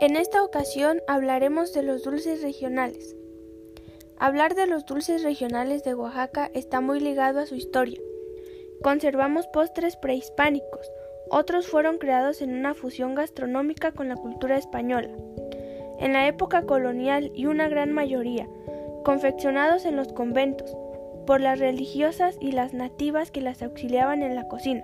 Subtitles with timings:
[0.00, 3.14] En esta ocasión hablaremos de los dulces regionales.
[4.18, 8.00] Hablar de los dulces regionales de Oaxaca está muy ligado a su historia.
[8.82, 10.90] Conservamos postres prehispánicos,
[11.28, 15.10] otros fueron creados en una fusión gastronómica con la cultura española.
[15.98, 18.48] En la época colonial y una gran mayoría,
[19.04, 20.74] confeccionados en los conventos,
[21.26, 24.82] por las religiosas y las nativas que las auxiliaban en la cocina.